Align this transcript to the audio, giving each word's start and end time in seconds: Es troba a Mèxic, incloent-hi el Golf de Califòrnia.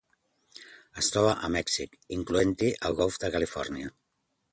Es 1.01 1.09
troba 1.15 1.33
a 1.47 1.49
Mèxic, 1.55 1.93
incloent-hi 2.17 2.71
el 2.89 2.97
Golf 3.01 3.21
de 3.25 3.31
Califòrnia. 3.37 3.93